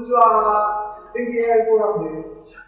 [0.00, 0.96] にちは。
[1.14, 2.64] 全景 AI フォーラムです。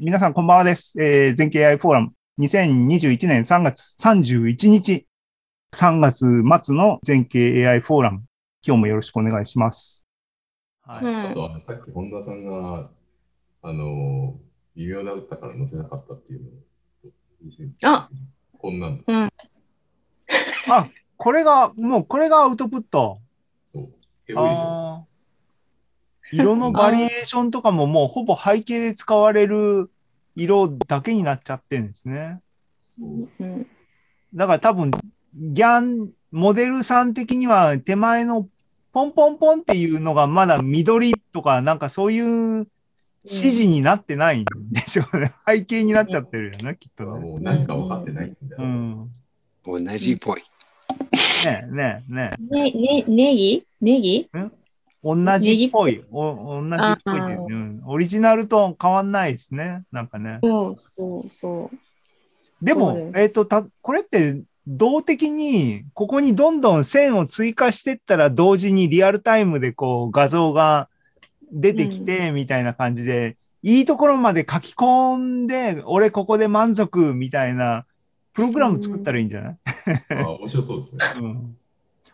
[0.00, 1.00] 皆さんこんばんはです。
[1.00, 5.06] えー、全景 AI フォーラム2021年3月31日、
[5.72, 6.26] 3月
[6.64, 8.24] 末の全景 AI フォーラム、
[8.66, 10.04] 今日もよろしくお願いします。
[10.82, 11.04] はい。
[11.04, 12.90] うんあとはさっき本田さんが、
[13.62, 14.36] あの、
[14.74, 18.08] 微妙だったから載せなかったっていうのをあ
[18.58, 19.12] こんなんです。
[19.12, 19.28] うん
[20.70, 23.20] あ、これが、もうこれがアウトプット。
[23.64, 23.92] そう。
[24.26, 24.64] エロいじゃ
[25.04, 25.07] ん。
[26.32, 29.90] 色のバリエーションとかももうほぼ背景で使われる
[30.36, 32.40] 色だけになっちゃってるんですね。
[34.34, 34.90] だから多分、
[35.34, 38.48] ギャン、モデルさん的には手前の
[38.92, 42.66] ポンポンポンっていうのがまだ緑とかなんかそういう
[43.24, 45.32] 指示になってないんでしょうね。
[45.46, 47.20] 背景になっちゃってるよね、きっとね。
[47.20, 48.62] もう何か分かってないんだよ。
[48.62, 49.10] うん。
[49.64, 50.42] 同じっぽい。
[51.44, 53.66] ねえねえねね、ね、ネギ？
[53.80, 54.28] ネギ？
[54.34, 54.50] え？
[55.02, 56.04] 同じっぽい。
[56.10, 57.82] お同じっぽいっていう、うん。
[57.86, 59.84] オリジナルと変わんないですね。
[59.92, 60.38] なんかね。
[60.42, 62.64] そうそうそう。
[62.64, 70.88] でも、ですえっ、と、た、これって、動的に、ここにどんどん線を追加してったら、同時にリアルタイムでこう、画像が
[71.52, 77.86] 出てきて、みたいな感じで、いいところまで書き込んで、俺ここで満足、みたいな、
[78.34, 79.58] プログラム作ったらいいんじゃない、
[80.22, 81.04] あ面白そうですね。
[81.16, 81.56] うん、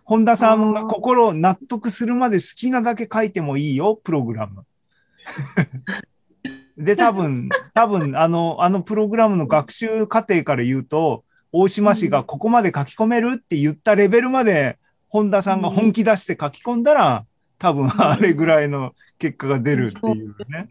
[0.05, 4.65] 本田さんが心納得するまで好きなだけ書いてもいいよ、プログラム。
[6.77, 17.25] で、多分、多分、あの、あのプログラムの学習過程から言うと、大島氏がここまで書き込めるって言ったレベルまで、本田さんが本気出して書き込んだら、
[17.59, 20.69] 多分、あれぐらいの結果が出るっていうね。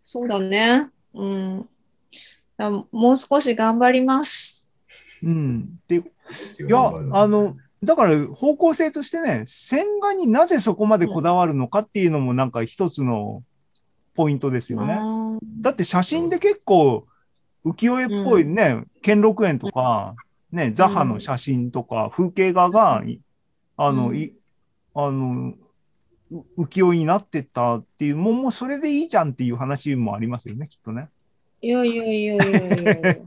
[0.00, 0.90] そう だね。
[1.14, 1.68] うん。
[2.58, 4.68] あもう少し頑張ります。
[5.22, 5.80] うん。
[5.88, 6.02] で、いい
[6.68, 13.42] や、あの、だから方向性としてね、線画になぜそこまでこだわるのかっていうのもなんか一つの
[14.14, 14.98] ポイントですよね。
[15.00, 17.06] あだって写真で結構
[17.64, 20.14] 浮世絵っぽいね、兼六園とか、
[20.50, 23.20] ね、ザハの写真とか、風景画が、い
[23.76, 24.32] あの、うんい
[24.94, 25.54] あの、
[26.30, 31.08] う浮世絵になってったっていう、もうもうそれでいいじゃんっていう話もありますよね、きっとね。
[31.62, 33.12] いやいやいやいやいやいや。
[33.12, 33.20] い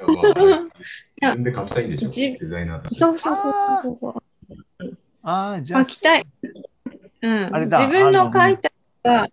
[0.00, 0.70] やまあ
[1.20, 2.94] 自分で書きたいんでしょ、じデザイナー。
[2.94, 3.52] そうそうそう
[3.82, 4.96] そうそう。
[5.22, 6.26] ああ、じゃあ書、きたい。
[7.22, 7.54] うん。
[7.54, 8.70] あれだ自分の書いた
[9.04, 9.28] のが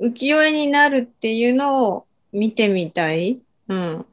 [0.00, 3.40] 浮世絵になるっていうのを見てみたい。
[3.68, 4.06] うん。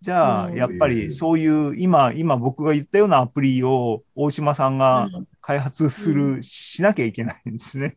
[0.00, 5.08] じゃあ、うんやっぱりそういう、今、今僕が言ったようなアプリを大島さんが
[5.40, 7.96] 開発する、うしなきゃいけないんですね。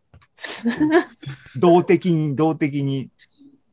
[1.59, 3.09] 動的に、動的に。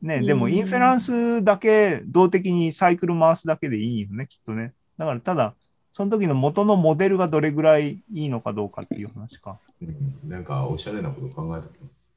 [0.07, 4.73] ね、でもうんインフェランスだけ、動的にサイクル回すだけでいいよね、きっとね。
[4.97, 5.55] だから、ただ、
[5.91, 9.59] その時の元のモデルがどれぐらいいいのかどうかっていう話か。
[9.83, 12.11] うんなんかおしゃれなこと考えておきます。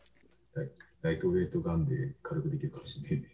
[1.02, 3.30] ライトウェイトガンで軽くできるかもしれないね。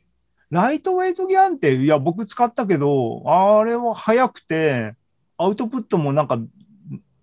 [0.52, 4.96] ライトウェイトギャンって、いや、僕使ったけど、あれは早くて、
[5.38, 6.40] アウトプットもなんか、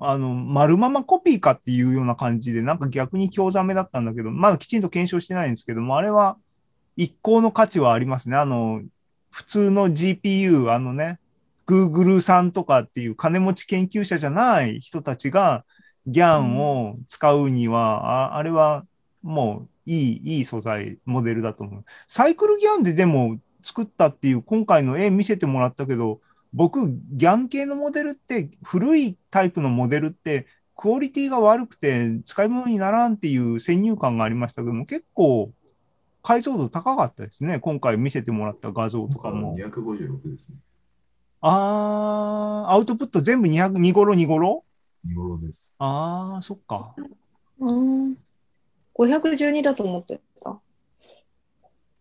[0.01, 6.37] あの、丸ままコピーかっていうような感じで、なんか逆に興ざめだったんだけど、まだきちんと検証してないんですけども、あれは
[6.97, 8.37] 一向の価値はありますね。
[8.37, 8.83] あの、
[9.31, 11.19] 普通の GPU、あのね、
[11.67, 15.65] Google さんとかっていう金持ち研究者じゃない人たちが、
[16.07, 18.85] ギャンを使うには、ああれは
[19.23, 21.85] もういい、いい素材、モデルだと思う。
[22.09, 26.21] サイクルギャンででも作ったっていう今回の絵見せてもらったけど、
[26.53, 35.53] 僕、ギャン系のモデルって、古いタイプのモデルって、クオリティが悪くて使い物にならんっていう先入観がありましたけども、結構
[36.23, 37.59] 解像度高かったですね。
[37.59, 39.57] 今回見せてもらった画像とかも。
[39.59, 40.59] 256ですね。
[41.41, 44.65] あー、アウトプット全部200、2頃2頃
[45.05, 45.75] 見頃です。
[45.79, 46.95] あー、そっか。
[47.59, 48.17] うん。
[48.95, 50.61] 512だと思ってた。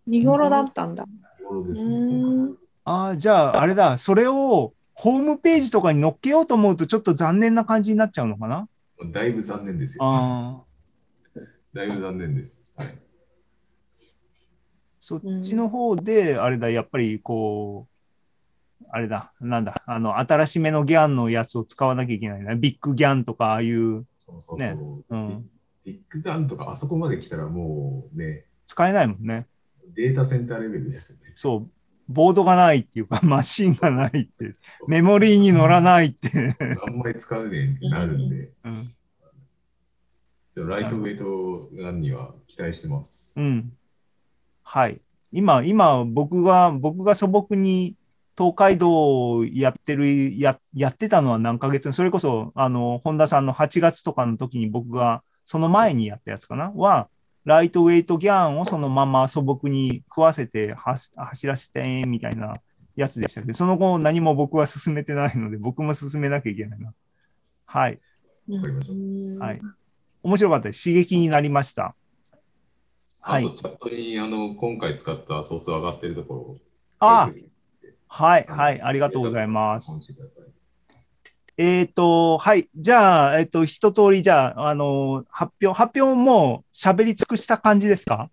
[0.06, 1.04] 見頃だったんだ。
[1.04, 1.08] う
[1.42, 1.96] 見頃ですね。
[1.96, 2.58] ん。
[2.84, 8.68] ああ、じゃあ、あれだ、それをホームページとかに載っけようと思うと、ちょっと残念な感じになっちゃうのかな？
[9.12, 10.04] だいぶ残念ですよ。
[10.04, 10.62] あ
[11.36, 11.40] あ、
[11.74, 12.62] だいぶ残念です。
[12.75, 12.88] はい、
[15.19, 17.88] そっちの方で、あれだ、やっぱりこ
[18.81, 22.56] う、あれだ、なんだ、あの、新しめのギャンのやつを使わなきゃいけないな。
[22.56, 24.75] ビッグギャンとか、ああいう、そうそうそう、ね
[25.10, 25.50] うん、
[25.86, 29.48] ビッグガンとかあそこまで来たらもうね、使えないもんね。
[29.94, 31.34] データセンターレベルですよね。
[31.36, 31.69] そう、
[32.07, 34.54] ボードがないっていうか、 マシンがないって、
[34.88, 36.56] メモリーに乗らないって。
[36.86, 38.84] あんまり使うねんってなるんで、 うん。
[40.54, 43.40] じゃあライトウェイトガンには期待してます。
[43.40, 43.74] うん。
[44.73, 45.01] はい。
[45.33, 47.97] 今、今、僕が、僕が素朴に
[48.38, 51.91] 東海道をやってる、や、やってたのは何ヶ月？
[51.91, 56.71] それこそ、あの、本田さんの8月とかの時に僕が、その前にやったやつかな？
[56.73, 57.09] は、
[57.44, 62.56] ライトウェイトギャンをそのまま素朴に食わせては走らせて、みたいな
[62.95, 66.94] やつでしたけど、その後何も僕は進めてないので、僕も進めなきゃいけないな。
[67.65, 68.00] はい。
[68.47, 69.62] わかりましたうんはい。
[70.23, 70.85] 面白かったです。
[70.85, 71.94] 刺激になりました。
[73.21, 76.57] はいあと、チャットに、あの、今回使ったソース上がってるところを。
[77.00, 77.31] あ
[78.07, 79.91] はい、はい、ありがとうございます。。
[81.57, 82.69] えっ、と、はい。
[82.75, 88.29] じゃあ、えっ、と、一通り、じゃあ、あの、発表、発表も喋り尽くした感じですか？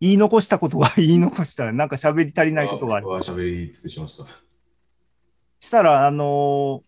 [0.00, 1.70] 言い残したことが 言い残した。
[1.72, 3.08] なんか喋り足りないことがある。
[3.08, 4.24] は喋り尽くしました。
[5.60, 6.82] したら、あの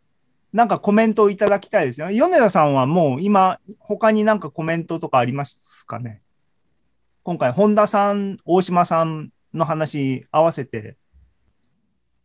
[0.52, 2.10] なんかコメントをいただきたいですよ。
[2.10, 6.21] 米田さんはもう今、他になんかコメントとかありますかね？
[7.24, 10.96] 今回、本田さん、大島さんの話合わせて。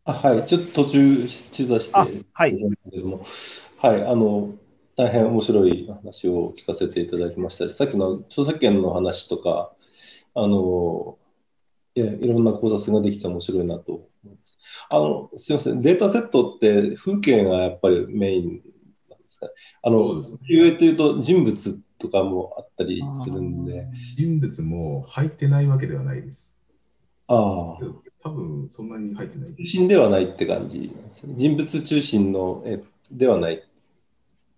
[0.05, 3.23] あはい、ちょっと途中中断して、あはいんですけども、
[3.77, 4.55] はい、あの、
[4.95, 9.71] 大変面白い話を聞かせていただきましたし、さっきの著作権の話とか、
[10.33, 11.19] あの、
[11.94, 14.57] いや、いろんな考察ができて面白いなと思います。
[14.89, 18.63] あの、すみません、データセットって風景がやっぱりメイン
[19.11, 19.45] なんですか？
[19.45, 19.51] ね。
[19.83, 20.23] あの、ね。
[20.47, 20.53] と
[20.85, 26.55] いうと人物とかもあったりするんで、人物も入ってないわけではないです。
[27.27, 27.85] ああ。
[28.19, 31.33] 多分、そんなに入ってない中心ではないって感じなんですね。
[31.38, 33.63] 人物中心の絵ではない。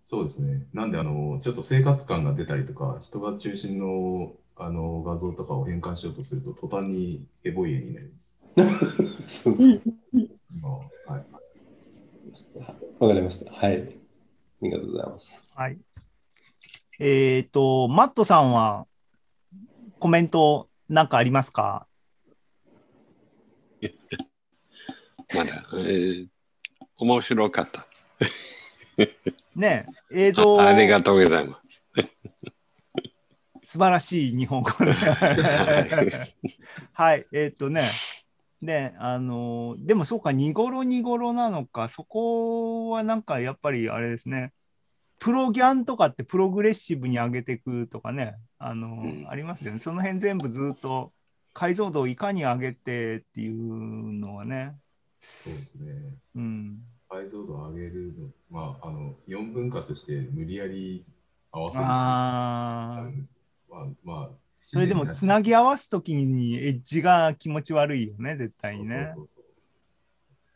[0.06, 0.66] そうですね。
[0.74, 9.42] なんで、あの、ちょっと生活感が出たりとか、人が中心のあの画像とかを変換しようとすると、途端にエボい絵になります。
[9.44, 9.82] そううん
[10.54, 11.26] 今ははい。
[13.00, 13.52] わかりました。
[13.52, 13.82] はい。
[13.82, 13.86] あ
[14.62, 15.46] りがとうございます。
[15.56, 15.78] はい。
[17.00, 18.86] えっ、と、マットさんは
[20.00, 21.88] コメントなんかありますか？
[25.34, 26.28] まだ、えー
[27.02, 27.88] 面白かった。
[29.56, 31.82] ね映像あありがとうございます。
[33.64, 34.92] 素晴らしい日本語で。
[36.92, 37.90] はい、えっ、とね、
[38.62, 44.52] で、あのーでもそうか、見頃見頃なのか、そこはなんかやっぱりあれですね、
[45.20, 49.80] プロギャンとかってプログレッシブに上げていくとかね、あのーうんありますよね。
[49.80, 51.14] その辺全部ずっと
[51.54, 53.56] 解像度をいかに上げてっていう
[54.14, 54.78] のはね、
[55.44, 56.18] そうですね。
[56.36, 56.84] うん。
[57.10, 61.06] 解像度を上げるの、まあ、あの、4分割して無理やり
[61.52, 63.42] 合わせるあああるん、ですよ。
[63.70, 69.12] まあ、まあ、それでもつなぎ合わすときにエッジが気持ち悪いよね、絶対にね。
[69.16, 69.44] そうそうそう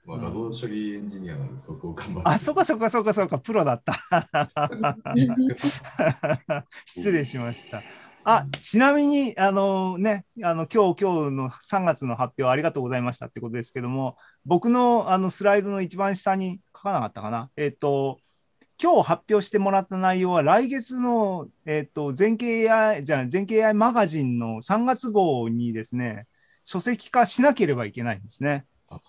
[0.06, 2.30] まあ、画像処理エンジニアなんで、そこを頑張って。
[2.30, 3.94] あ、そうかそうかそうかそうか、プロだった。
[6.86, 7.84] 失礼しました。
[8.26, 17.50] あ、ちなみに、あのね、あの、今日、今日の3月の発表ありがとうございましたってことですけども、僕のあのスライドの一番下に書かなかったかな。
[17.56, 18.20] えっ、と、
[18.82, 26.28] 今日発表してもらった内容は来月の、えっ、と、全景 AI、じゃあ全景 AI マガジンの3月号にですね、
[26.66, 28.66] 書籍化しなければいけないんですね。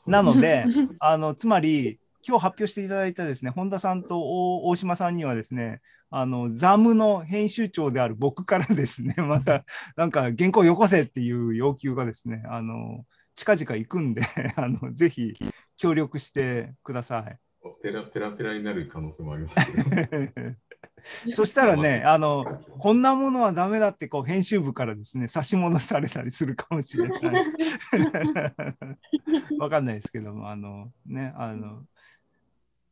[0.07, 0.65] なので、
[1.01, 9.65] あのつまり、今日発表していただいたですね、本田さんと大大島さんにはですね、あのザムの編集長である僕からですね、 また
[9.97, 13.05] なんか原稿よこせっていう要求がですね、あの
[13.35, 14.23] 近々行くんで
[14.57, 15.35] あの、ぜひ
[15.77, 17.39] 協力してください。
[17.83, 20.57] ペラペラペラになる可能性もありますけど。
[21.33, 22.45] そしたらね、あの、
[22.79, 27.21] こんなものはダメだってこう編集部からですね、差し戻されたりするかもしれない。
[29.59, 31.83] わかんないですけども、あのね、あの、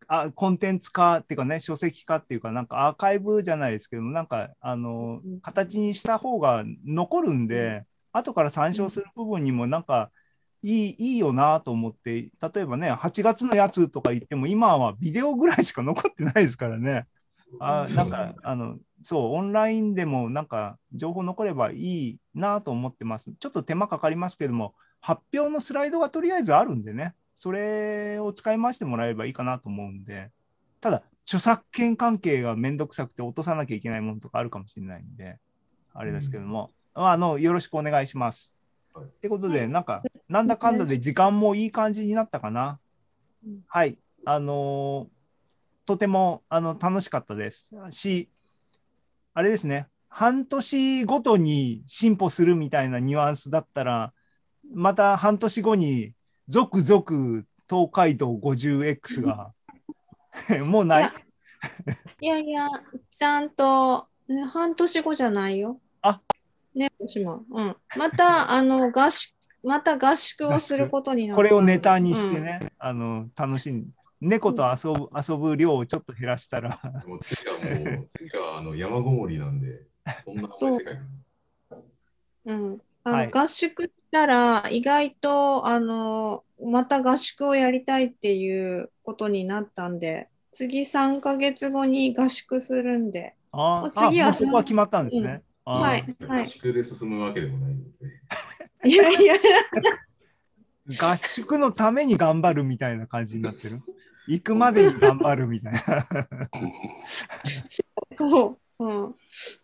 [0.08, 10.10] あコンテンツ化っていうかね、書籍化っていうか、なんかアーカイブじゃないですけども、なんか、あの、形にした方が残るんで、後から参照する部分にもなんか、
[10.62, 17.06] いいいいよなと思って、例えばね、8月のやつとか言っても、今はビデオぐらいしか残ってないですからね。
[17.60, 23.32] あなんか、あの、そう、オンラインでもなんか情報残ればいいなと思ってます。
[23.38, 30.30] ちょっと手間かかりますけども、発表のスライドがとりあえずあるんでね、それを使い回してもらえばいいかなと思うんで、
[30.80, 35.38] ただ、著作権関係がめんどくさくて落とさなきゃいけないものとかあるかもしれないんで、
[35.94, 38.54] あれですけども、あの、よろしくお願いします。
[38.54, 38.62] はい
[39.06, 42.78] ってことで、なんか、なんだかんだで時間もいい感じになったかな
[43.46, 43.60] うん。
[43.66, 43.96] はい。
[44.24, 45.21] あのー
[45.92, 48.30] とてもあの楽しかったですし、
[49.34, 54.14] あれですね、半年ごとに進歩するみたいなニュアンスだったら、
[54.72, 56.14] また半年後に
[56.48, 59.52] 続々東海道 50X が
[60.64, 61.12] もうない
[62.22, 62.68] いやいや、
[63.10, 65.78] ちゃんと、ね、半年後じゃないよ。
[66.00, 66.22] あ
[66.74, 67.44] ね、私も。
[67.50, 67.76] うん。
[67.98, 79.82] また、あの、合宿、また合宿をすることになったこれをネタにしてね、あの、楽しん猫と遊ぶ、遊ぶ量をちょっと減らしたら、もう次はもう、次はあの山ごもりなんで、
[80.24, 81.00] そんな世界に
[82.44, 82.54] う。
[82.54, 82.82] ん。
[83.02, 83.30] あのはい。
[83.32, 95.42] 合宿したら、意外と、あの、また合宿をやりたいっていうことになったんで、次3ヶ月後に合宿するんで、あ次はもうそこは決まったんですね。
[95.64, 95.82] あー。
[95.82, 96.16] はい。
[96.42, 98.88] 合宿で進むわけでもないので。
[98.88, 99.34] いやいや、
[101.00, 103.80] 合宿のために頑張るみたいな感じになってる？
[104.26, 105.80] 行くまでに頑張るみたいな。
[108.16, 108.58] そう。
[108.78, 109.14] うん、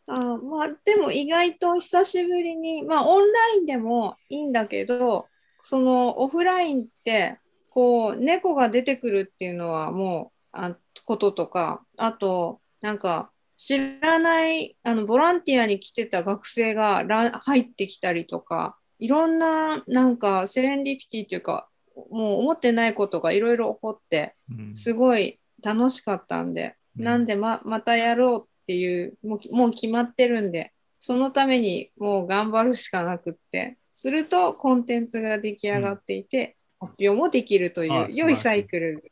[0.06, 5.26] あまあでも意外と久しぶりにまあオンラインでもいいんだけど
[5.64, 21.68] そのオフラインってこう猫が出てくるっていうのはもうあこととかあとなんか知らないあのボランティアに来てた学生がら入ってきたりとかいろんななんかセレンディピティというか
[22.10, 24.76] もう思ってないことがいろいろ起こってうん。
[24.76, 27.04] すごい楽しかったんで、うん。
[27.04, 39.02] なんでままたやろうっていうもうもう決まってるんでそのためにもう頑張るしかなくってするとコンテンツが出来上がっていて、発表もできるといあう良いサイクル。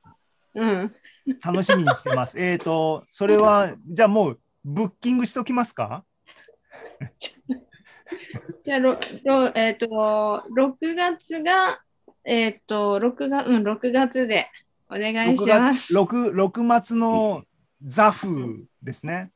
[0.54, 0.94] うん、
[1.44, 2.38] 楽しみにしてます。
[2.40, 6.04] えっと、それは、じゃあもう、ブッキングしときますか？
[8.62, 11.80] じゃあ、ろろえっ、と、6月が、
[12.26, 14.46] えっ、と、6月、うん、6月で
[14.90, 15.94] お願いし ?6 ます。
[15.94, 17.44] 月、6、6末の
[17.84, 19.30] ザフですね。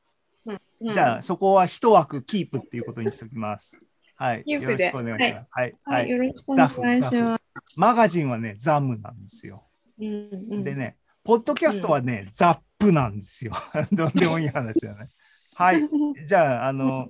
[0.45, 3.79] うんじゃあ、そこは一枠キープっていうことにしておきます。
[4.17, 4.43] はい。
[4.47, 5.47] よろしくお願いします。
[5.51, 5.75] はい。
[5.85, 6.11] は、はいい。
[6.11, 7.43] よろしくお願いします。
[7.77, 9.63] マガジンはね、ザムなんですよ。
[9.99, 13.53] うんうんでね、ポッドキャストはね、ザップなんですよ。
[13.93, 15.11] どうでもいい話だね。
[15.55, 15.87] はい。
[16.27, 17.09] じゃあ、あの、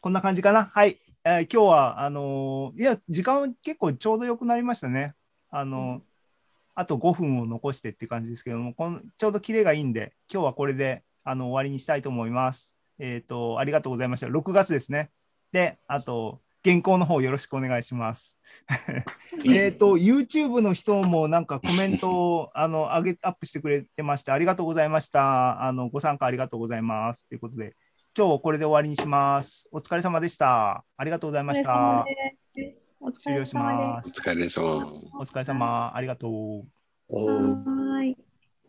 [0.00, 0.70] こんな感じかな。
[0.72, 0.98] はい。
[1.26, 5.14] えー今日は、あのーいや、時間は結構ちょうどよくなりましたね。
[5.50, 6.02] あの
[6.74, 12.76] あと5分を残してって感じですけども、このちょうどキレがいいんで、今日はこれであの終わりにしたいと思います。
[12.98, 14.26] えっ、と、ありがとうございました。
[14.26, 15.10] 6月ですね。
[15.50, 18.40] で、あと、原稿の方よろしくお願いします。
[19.48, 25.62] えっと、YouTube の人もなんかコメントをあの上げアップしてくれてまして、ありがとうございました。
[25.62, 27.26] あのご参加ありがとうございます。
[27.28, 27.76] ということで、
[28.16, 29.68] 今日これで終わりにします。
[29.72, 30.84] お疲れ様でした。
[30.96, 32.04] ありがとうございました。
[33.00, 33.56] お疲終了し。
[33.56, 34.14] ます。
[34.16, 34.86] お疲れ様。
[35.18, 35.92] お疲れ様。
[35.92, 36.30] ありがとう。
[37.08, 37.83] おー